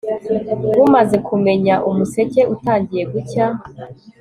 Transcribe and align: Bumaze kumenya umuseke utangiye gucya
Bumaze 0.77 1.15
kumenya 1.27 1.73
umuseke 1.89 2.41
utangiye 2.53 3.03
gucya 3.13 3.45